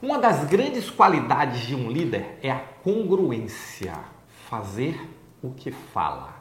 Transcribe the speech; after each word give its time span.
Uma 0.00 0.16
das 0.16 0.44
grandes 0.44 0.88
qualidades 0.88 1.62
de 1.62 1.74
um 1.74 1.90
líder 1.90 2.38
é 2.40 2.52
a 2.52 2.60
congruência, 2.60 3.98
fazer 4.48 4.96
o 5.42 5.50
que 5.50 5.72
fala, 5.72 6.40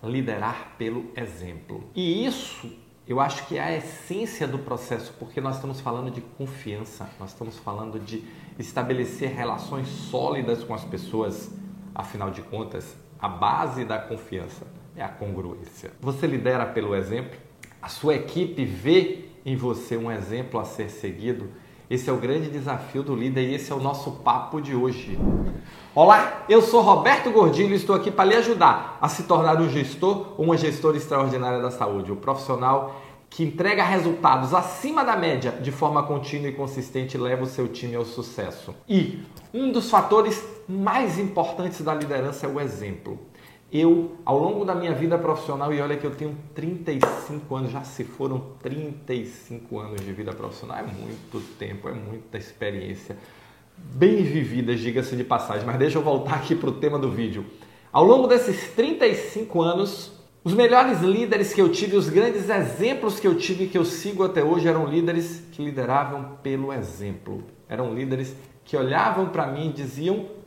liderar 0.00 0.76
pelo 0.78 1.10
exemplo. 1.16 1.90
E 1.92 2.24
isso 2.24 2.70
eu 3.08 3.18
acho 3.18 3.48
que 3.48 3.58
é 3.58 3.62
a 3.64 3.76
essência 3.76 4.46
do 4.46 4.60
processo, 4.60 5.12
porque 5.18 5.40
nós 5.40 5.56
estamos 5.56 5.80
falando 5.80 6.08
de 6.08 6.20
confiança, 6.20 7.08
nós 7.18 7.30
estamos 7.30 7.58
falando 7.58 7.98
de 7.98 8.22
estabelecer 8.60 9.30
relações 9.30 9.88
sólidas 9.88 10.62
com 10.62 10.72
as 10.72 10.84
pessoas. 10.84 11.50
Afinal 11.92 12.30
de 12.30 12.42
contas, 12.42 12.96
a 13.18 13.26
base 13.26 13.84
da 13.84 13.98
confiança 13.98 14.64
é 14.94 15.02
a 15.02 15.08
congruência. 15.08 15.90
Você 16.00 16.28
lidera 16.28 16.64
pelo 16.64 16.94
exemplo, 16.94 17.36
a 17.82 17.88
sua 17.88 18.14
equipe 18.14 18.64
vê 18.64 19.24
em 19.44 19.56
você 19.56 19.96
um 19.96 20.12
exemplo 20.12 20.60
a 20.60 20.64
ser 20.64 20.90
seguido. 20.90 21.50
Esse 21.90 22.10
é 22.10 22.12
o 22.12 22.18
grande 22.18 22.50
desafio 22.50 23.02
do 23.02 23.16
líder 23.16 23.48
e 23.48 23.54
esse 23.54 23.72
é 23.72 23.74
o 23.74 23.80
nosso 23.80 24.10
papo 24.10 24.60
de 24.60 24.74
hoje. 24.74 25.18
Olá, 25.94 26.44
eu 26.46 26.60
sou 26.60 26.82
Roberto 26.82 27.30
Gordilho 27.30 27.72
e 27.72 27.76
estou 27.76 27.96
aqui 27.96 28.10
para 28.10 28.26
lhe 28.26 28.36
ajudar 28.36 28.98
a 29.00 29.08
se 29.08 29.22
tornar 29.22 29.58
um 29.58 29.70
gestor 29.70 30.34
ou 30.36 30.44
uma 30.44 30.56
gestora 30.58 30.98
extraordinária 30.98 31.62
da 31.62 31.70
saúde, 31.70 32.10
o 32.10 32.14
um 32.14 32.18
profissional 32.18 33.00
que 33.30 33.42
entrega 33.42 33.82
resultados 33.82 34.52
acima 34.52 35.02
da 35.02 35.16
média 35.16 35.52
de 35.52 35.72
forma 35.72 36.02
contínua 36.02 36.48
e 36.48 36.52
consistente 36.52 37.16
e 37.16 37.20
leva 37.20 37.44
o 37.44 37.46
seu 37.46 37.66
time 37.68 37.96
ao 37.96 38.04
sucesso. 38.04 38.74
E 38.86 39.22
um 39.54 39.72
dos 39.72 39.90
fatores 39.90 40.44
mais 40.68 41.18
importantes 41.18 41.80
da 41.80 41.94
liderança 41.94 42.44
é 42.44 42.50
o 42.50 42.60
exemplo. 42.60 43.18
Eu, 43.70 44.16
ao 44.24 44.38
longo 44.38 44.64
da 44.64 44.74
minha 44.74 44.94
vida 44.94 45.18
profissional, 45.18 45.72
e 45.74 45.80
olha 45.80 45.96
que 45.96 46.06
eu 46.06 46.14
tenho 46.14 46.34
35 46.54 47.54
anos, 47.54 47.70
já 47.70 47.82
se 47.84 48.02
foram 48.02 48.40
35 48.62 49.78
anos 49.78 50.00
de 50.00 50.10
vida 50.12 50.32
profissional, 50.32 50.78
é 50.78 50.82
muito 50.82 51.40
tempo, 51.58 51.86
é 51.86 51.92
muita 51.92 52.38
experiência, 52.38 53.18
bem 53.76 54.22
vivida, 54.22 54.74
diga-se 54.74 55.14
de 55.14 55.22
passagem. 55.22 55.66
Mas 55.66 55.78
deixa 55.78 55.98
eu 55.98 56.02
voltar 56.02 56.36
aqui 56.36 56.54
para 56.54 56.70
o 56.70 56.72
tema 56.72 56.98
do 56.98 57.10
vídeo. 57.10 57.44
Ao 57.92 58.04
longo 58.04 58.26
desses 58.26 58.70
35 58.72 59.60
anos, 59.60 60.12
os 60.42 60.54
melhores 60.54 61.00
líderes 61.00 61.52
que 61.52 61.60
eu 61.60 61.68
tive, 61.70 61.94
os 61.94 62.08
grandes 62.08 62.48
exemplos 62.48 63.20
que 63.20 63.26
eu 63.26 63.36
tive 63.36 63.66
que 63.66 63.76
eu 63.76 63.84
sigo 63.84 64.24
até 64.24 64.42
hoje 64.42 64.66
eram 64.66 64.86
líderes 64.86 65.42
que 65.52 65.62
lideravam 65.62 66.38
pelo 66.42 66.72
exemplo. 66.72 67.44
Eram 67.68 67.94
líderes 67.94 68.34
que 68.64 68.78
olhavam 68.78 69.28
para 69.28 69.46
mim 69.46 69.68
e 69.68 69.72
diziam 69.74 70.37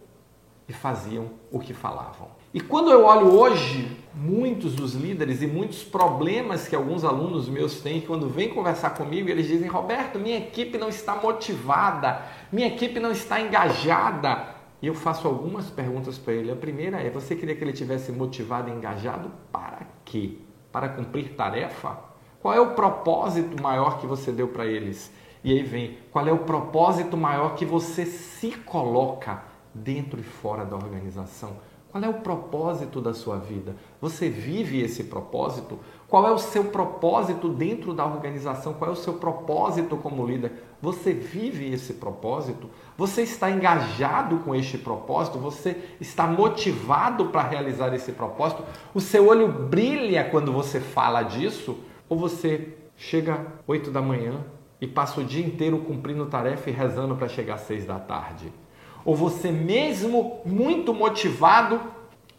e 0.72 0.73
faziam 0.73 1.31
o 1.52 1.59
que 1.59 1.73
falavam. 1.73 2.30
E 2.53 2.61
quando 2.61 2.91
eu 2.91 3.05
olho 3.05 3.38
hoje 3.38 3.97
muitos 4.14 4.73
dos 4.73 4.94
líderes 4.94 5.41
e 5.41 5.47
muitos 5.47 5.83
problemas 5.83 6.66
que 6.66 6.75
alguns 6.75 7.03
alunos 7.03 7.50
meus 7.50 7.81
têm, 7.81 8.00
quando 8.00 8.30
vêm 8.30 8.47
conversar 8.47 8.92
comigo, 8.92 9.30
eles 9.30 9.47
dizem: 9.47 9.67
Roberto, 9.67 10.17
minha 10.17 10.38
equipe 10.38 10.77
não 10.77 10.88
está 10.88 11.14
motivada, 11.16 12.22
minha 12.52 12.67
equipe 12.67 13.02
não 13.02 13.11
está 13.11 13.42
engajada. 13.42 14.55
E 14.81 14.88
eu 14.88 14.95
faço 14.95 15.27
algumas 15.27 15.69
perguntas 15.69 16.17
para 16.17 16.33
ele. 16.33 16.52
A 16.52 16.55
primeira 16.55 17.02
é: 17.02 17.09
você 17.09 17.36
queria 17.36 17.55
que 17.55 17.64
ele 17.64 17.73
tivesse 17.73 18.11
motivado 18.14 18.69
e 18.69 18.73
engajado 18.73 19.30
para 19.52 19.81
quê? 20.05 20.38
Para 20.72 20.88
cumprir 20.88 21.33
tarefa? 21.36 21.99
Qual 22.42 22.53
é 22.53 22.61
o 22.61 22.73
propósito 22.75 23.61
maior 23.61 23.99
que 23.99 24.08
você 24.08 24.31
deu 24.31 24.47
para 24.47 24.66
eles? 24.66 25.11
E 25.44 25.52
aí 25.52 25.64
vem: 25.64 25.97
qual 26.11 26.25
é 26.25 26.31
o 26.31 26.39
propósito 26.39 27.17
maior 27.17 27.55
que 27.55 27.66
você 27.66 28.05
se 28.05 28.52
coloca 28.52 29.51
dentro 29.73 30.19
e 30.19 30.23
fora 30.23 30.66
da 30.66 30.75
organização? 30.75 31.58
Qual 31.91 32.02
é 32.02 32.08
o 32.08 32.22
propósito 32.22 33.02
da 33.02 33.14
sua 33.14 33.36
vida? 33.36 33.75
Você 34.00 34.30
vive 34.30 34.80
esse 34.80 35.03
propósito? 35.03 35.77
Qual 36.08 36.25
é 36.25 36.31
o 36.31 36.38
seu 36.38 36.66
propósito 36.66 37.50
dentro 37.50 37.94
da 37.94 38.05
organização? 38.05 38.73
Qual 38.73 38.89
é 38.89 38.94
o 38.94 38.95
seu 38.97 39.16
propósito 39.16 39.97
como 39.97 40.25
líder? 40.25 40.53
Você 40.81 41.14
vive 41.14 41.69
esse 41.69 41.95
propósito? 41.95 42.69
Você 42.97 43.23
está 43.23 43.52
engajado 43.52 44.38
com 44.38 44.55
este 44.55 44.77
propósito? 44.77 45.38
Você 45.39 45.75
está 45.99 46.25
motivado 46.25 47.25
para 47.25 47.44
realizar 47.44 47.94
esse 47.94 48.14
propósito? 48.14 48.64
O 48.94 49.02
seu 49.02 49.27
olho 49.27 49.49
brilha 49.49 50.23
quando 50.23 50.54
você 50.54 50.80
fala 50.80 51.23
disso? 51.23 51.77
Ou 52.08 52.17
você 52.17 52.73
chega 52.95 53.48
8 53.67 53.92
da 53.92 54.02
manhã 54.02 54.45
e 54.80 54.87
passa 54.87 55.20
o 55.20 55.26
dia 55.26 55.45
inteiro 55.45 55.80
cumprindo 55.80 56.26
tarefa 56.26 56.70
e 56.70 56.73
rezando 56.73 57.17
para 57.17 57.27
chegar 57.27 57.55
às 57.55 57.61
6 57.61 57.86
da 57.86 57.99
tarde? 57.99 58.61
Ou 59.06 59.16
você 59.16 59.52
mesmo 59.52 60.42
muito 60.45 60.94
motivado 60.94 61.82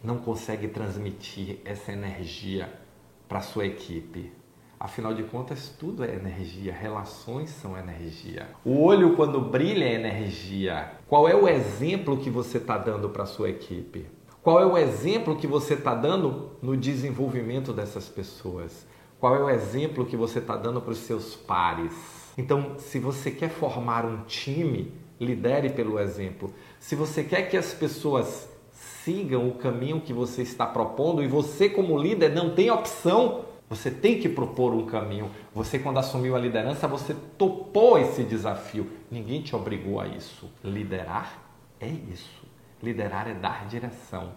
não 0.03 0.19
consegue 0.19 0.69
transmitir 0.69 1.59
essa 1.65 1.93
energia 1.93 2.73
para 3.29 3.41
sua 3.41 3.67
equipe. 3.67 4.33
Afinal 4.79 5.15
de 5.15 5.23
contas, 5.23 5.73
tudo 5.79 6.03
é 6.03 6.13
energia, 6.13 6.73
relações 6.73 7.51
são 7.51 7.79
energia. 7.79 8.49
O 8.65 8.83
olho, 8.83 9.15
quando 9.15 9.41
brilha, 9.41 9.85
é 9.85 9.95
energia. 9.95 10.91
Qual 11.07 11.29
é 11.29 11.37
o 11.37 11.47
exemplo 11.47 12.17
que 12.17 12.29
você 12.29 12.59
está 12.59 12.77
dando 12.77 13.09
para 13.09 13.25
sua 13.25 13.49
equipe? 13.49 14.07
Qual 14.43 14.61
é 14.61 14.67
o 14.67 14.77
exemplo 14.77 15.37
que 15.37 15.47
você 15.47 15.75
está 15.75 15.95
dando 15.95 16.51
no 16.61 16.77
desenvolvimento 16.77 17.73
dessas 17.73 18.09
pessoas? 18.09 18.85
Qual 19.21 19.37
é 19.37 19.41
o 19.41 19.49
exemplo 19.49 20.05
que 20.05 20.17
você 20.17 20.41
está 20.41 20.57
dando 20.57 20.81
para 20.81 20.91
os 20.91 20.99
seus 20.99 21.37
pares? 21.37 21.95
Então, 22.37 22.75
se 22.77 22.99
você 22.99 23.31
quer 23.31 23.51
formar 23.51 24.05
um 24.05 24.25
time, 24.25 24.93
lidere 25.23 25.71
pelo 25.71 25.99
exemplo. 25.99 26.53
Se 26.79 26.97
você 26.97 27.23
quer 27.23 27.43
que 27.43 27.57
as 27.57 27.73
pessoas 27.73 28.49
sigam 29.05 29.49
o 29.49 29.55
caminho 29.55 30.01
que 30.01 30.13
você 30.13 30.43
está 30.43 30.67
propondo 30.67 31.23
e 31.23 31.29
você, 31.29 31.69
como 31.69 31.99
líder, 31.99 32.35
não 32.35 32.55
tem 32.55 32.71
opção, 32.71 33.45
você 33.69 33.91
tem 33.91 34.19
que 34.19 34.29
propor 34.29 34.75
um 34.75 34.87
caminho. 34.87 35.31
Você, 35.55 35.79
quando 35.79 35.99
assumiu 35.99 36.37
a 36.37 36.39
liderança, 36.39 36.87
você 36.87 37.15
topou 37.39 37.99
esse 37.99 38.23
desafio. 38.23 38.91
Ninguém 39.11 39.41
te 39.43 39.57
obrigou 39.57 40.01
a 40.01 40.07
isso. 40.07 40.51
Liderar 40.63 41.39
é 41.81 41.89
isso. 41.89 42.43
Liderar 42.83 43.29
é 43.29 43.35
dar 43.35 43.67
direção. 43.67 44.33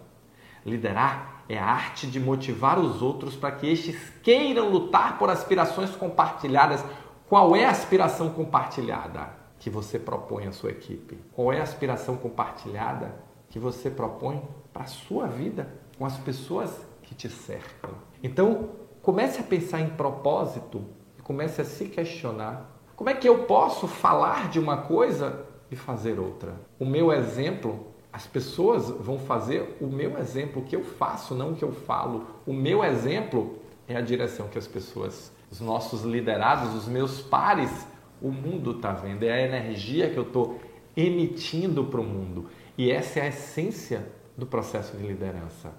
Liderar 0.64 1.44
é 1.48 1.58
a 1.58 1.64
arte 1.64 2.06
de 2.06 2.18
motivar 2.18 2.78
os 2.78 3.02
outros 3.02 3.36
para 3.36 3.52
que 3.52 3.70
estes 3.70 4.10
queiram 4.22 4.70
lutar 4.70 5.18
por 5.18 5.30
aspirações 5.30 5.90
compartilhadas. 5.90 6.84
Qual 7.28 7.54
é 7.54 7.64
a 7.64 7.70
aspiração 7.70 8.30
compartilhada? 8.30 9.45
Que 9.66 9.70
você 9.70 9.98
propõe 9.98 10.46
à 10.46 10.52
sua 10.52 10.70
equipe? 10.70 11.18
Qual 11.32 11.52
é 11.52 11.58
a 11.58 11.64
aspiração 11.64 12.16
compartilhada 12.16 13.16
que 13.48 13.58
você 13.58 13.90
propõe 13.90 14.40
para 14.72 14.84
a 14.84 14.86
sua 14.86 15.26
vida 15.26 15.68
com 15.98 16.06
as 16.06 16.16
pessoas 16.18 16.70
que 17.02 17.16
te 17.16 17.28
cercam? 17.28 17.90
Então, 18.22 18.68
comece 19.02 19.40
a 19.40 19.42
pensar 19.42 19.80
em 19.80 19.88
propósito 19.88 20.84
e 21.18 21.22
comece 21.22 21.62
a 21.62 21.64
se 21.64 21.86
questionar. 21.86 22.78
Como 22.94 23.10
é 23.10 23.14
que 23.14 23.28
eu 23.28 23.42
posso 23.42 23.88
falar 23.88 24.50
de 24.50 24.60
uma 24.60 24.82
coisa 24.82 25.44
e 25.68 25.74
fazer 25.74 26.20
outra? 26.20 26.54
O 26.78 26.86
meu 26.86 27.12
exemplo, 27.12 27.88
as 28.12 28.24
pessoas 28.24 28.88
vão 28.88 29.18
fazer 29.18 29.78
o 29.80 29.88
meu 29.88 30.16
exemplo, 30.16 30.62
o 30.62 30.64
que 30.64 30.76
eu 30.76 30.84
faço, 30.84 31.34
não 31.34 31.50
o 31.50 31.56
que 31.56 31.64
eu 31.64 31.72
falo. 31.72 32.24
O 32.46 32.52
meu 32.52 32.84
exemplo 32.84 33.58
é 33.88 33.96
a 33.96 34.00
direção 34.00 34.46
que 34.46 34.58
as 34.58 34.68
pessoas, 34.68 35.32
os 35.50 35.60
nossos 35.60 36.04
liderados, 36.04 36.72
os 36.72 36.86
meus 36.86 37.20
pares 37.20 37.84
o 38.20 38.30
mundo 38.30 38.72
está 38.72 38.92
vendo, 38.92 39.24
é 39.24 39.32
a 39.32 39.42
energia 39.42 40.10
que 40.10 40.16
eu 40.16 40.24
estou 40.24 40.60
emitindo 40.96 41.84
para 41.84 42.00
o 42.00 42.04
mundo. 42.04 42.48
E 42.76 42.90
essa 42.90 43.20
é 43.20 43.22
a 43.22 43.28
essência 43.28 44.06
do 44.36 44.46
processo 44.46 44.96
de 44.96 45.06
liderança. 45.06 45.72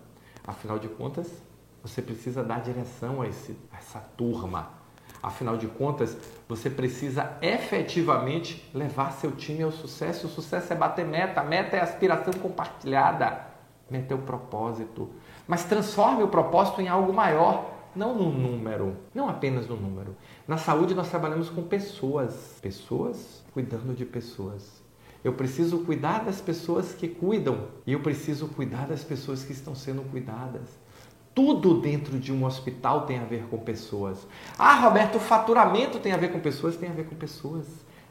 Afinal 0.45 0.79
de 0.79 0.87
contas, 0.87 1.41
você 1.81 2.01
precisa 2.01 2.43
dar 2.43 2.61
direção 2.61 3.21
a, 3.21 3.27
esse, 3.27 3.57
a 3.71 3.77
essa 3.77 3.99
turma. 3.99 4.69
Afinal 5.21 5.57
de 5.57 5.67
contas, 5.67 6.17
você 6.47 6.69
precisa 6.69 7.37
efetivamente 7.41 8.69
levar 8.73 9.11
seu 9.13 9.31
time 9.31 9.63
ao 9.63 9.71
sucesso. 9.71 10.27
O 10.27 10.29
sucesso 10.29 10.71
é 10.71 10.75
bater 10.75 11.05
meta, 11.05 11.43
meta 11.43 11.75
é 11.75 11.81
aspiração 11.81 12.33
compartilhada, 12.33 13.47
meta 13.89 14.13
é 14.13 14.17
o 14.17 14.21
propósito. 14.21 15.09
Mas 15.47 15.63
transforme 15.63 16.23
o 16.23 16.27
propósito 16.27 16.81
em 16.81 16.87
algo 16.87 17.11
maior 17.13 17.76
não 17.97 18.15
no 18.15 18.31
número, 18.31 18.95
não 19.13 19.27
apenas 19.27 19.67
no 19.67 19.75
número. 19.75 20.15
Na 20.47 20.57
saúde 20.57 20.93
nós 20.93 21.09
trabalhamos 21.09 21.49
com 21.49 21.63
pessoas, 21.63 22.59
pessoas 22.61 23.43
cuidando 23.53 23.95
de 23.95 24.05
pessoas. 24.05 24.83
Eu 25.23 25.33
preciso 25.33 25.79
cuidar 25.79 26.23
das 26.23 26.39
pessoas 26.39 26.93
que 26.93 27.07
cuidam 27.07 27.67
e 27.85 27.93
eu 27.93 27.99
preciso 27.99 28.47
cuidar 28.47 28.87
das 28.87 29.03
pessoas 29.03 29.43
que 29.43 29.51
estão 29.51 29.73
sendo 29.73 30.03
cuidadas. 30.09 30.69
Tudo 31.33 31.81
dentro 31.81 32.19
de 32.19 32.31
um 32.31 32.45
hospital 32.45 33.05
tem 33.05 33.17
a 33.17 33.25
ver 33.25 33.45
com 33.49 33.57
pessoas. 33.57 34.27
Ah, 34.57 34.75
Roberto, 34.75 35.15
o 35.15 35.19
faturamento 35.19 35.99
tem 35.99 36.13
a 36.13 36.17
ver 36.17 36.31
com 36.31 36.39
pessoas? 36.39 36.77
Tem 36.77 36.89
a 36.89 36.93
ver 36.93 37.05
com 37.05 37.15
pessoas. 37.15 37.65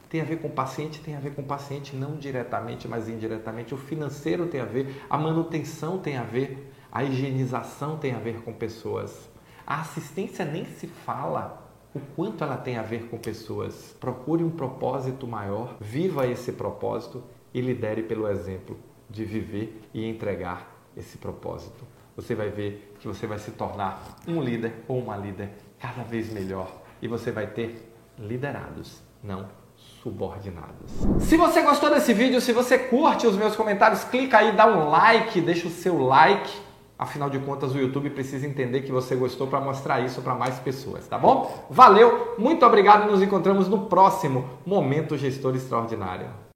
Tem 0.09 0.21
a 0.21 0.25
ver 0.25 0.39
com 0.39 0.49
paciente? 0.49 0.99
Tem 0.99 1.15
a 1.15 1.19
ver 1.19 1.33
com 1.33 1.43
paciente, 1.43 1.95
não 1.95 2.17
diretamente, 2.17 2.87
mas 2.87 3.09
indiretamente. 3.09 3.73
O 3.73 3.77
financeiro 3.77 4.47
tem 4.47 4.61
a 4.61 4.65
ver, 4.65 5.03
a 5.09 5.17
manutenção 5.17 5.97
tem 5.97 6.17
a 6.17 6.23
ver, 6.23 6.71
a 6.91 7.03
higienização 7.03 7.97
tem 7.97 8.13
a 8.13 8.19
ver 8.19 8.41
com 8.41 8.53
pessoas. 8.53 9.29
A 9.67 9.81
assistência 9.81 10.45
nem 10.45 10.63
se 10.63 10.87
fala 10.87 11.61
o 11.93 11.99
quanto 12.15 12.41
ela 12.41 12.55
tem 12.55 12.77
a 12.77 12.81
ver 12.81 13.09
com 13.09 13.17
pessoas. 13.17 13.93
Procure 13.99 14.41
um 14.41 14.49
propósito 14.49 15.27
maior, 15.27 15.75
viva 15.81 16.25
esse 16.25 16.53
propósito 16.53 17.21
e 17.53 17.59
lidere 17.59 18.01
pelo 18.03 18.29
exemplo 18.29 18.79
de 19.09 19.25
viver 19.25 19.81
e 19.93 20.05
entregar 20.09 20.73
esse 20.95 21.17
propósito. 21.17 21.83
Você 22.15 22.33
vai 22.33 22.49
ver 22.49 22.95
que 23.01 23.07
você 23.09 23.27
vai 23.27 23.39
se 23.39 23.51
tornar 23.51 24.15
um 24.25 24.41
líder 24.41 24.85
ou 24.87 24.99
uma 24.99 25.17
líder 25.17 25.49
cada 25.77 26.01
vez 26.01 26.31
melhor 26.31 26.71
e 27.01 27.07
você 27.09 27.29
vai 27.29 27.47
ter 27.47 27.93
liderados, 28.17 29.03
não 29.21 29.49
subordinados. 29.75 30.91
Se 31.19 31.35
você 31.35 31.61
gostou 31.61 31.89
desse 31.89 32.13
vídeo, 32.13 32.39
se 32.39 32.53
você 32.53 32.77
curte 32.77 33.27
os 33.27 33.35
meus 33.35 33.53
comentários, 33.53 34.05
clica 34.05 34.37
aí, 34.37 34.55
dá 34.55 34.65
um 34.65 34.89
like, 34.89 35.41
deixa 35.41 35.67
o 35.67 35.71
seu 35.71 35.99
like. 35.99 36.66
Afinal 36.99 37.29
de 37.29 37.37
contas, 37.37 37.75
o 37.75 37.77
YouTube 37.77 38.09
precisa 38.09 38.47
entender 38.47 38.81
que 38.81 38.91
você 38.91 39.15
gostou 39.15 39.45
para 39.45 39.61
mostrar 39.61 39.99
isso 39.99 40.21
para 40.21 40.33
mais 40.33 40.57
pessoas, 40.57 41.07
tá 41.07 41.17
bom? 41.17 41.67
Valeu, 41.69 42.33
muito 42.39 42.65
obrigado, 42.65 43.09
nos 43.09 43.21
encontramos 43.21 43.67
no 43.67 43.85
próximo 43.85 44.49
Momento 44.65 45.15
Gestor 45.15 45.55
Extraordinário. 45.55 46.27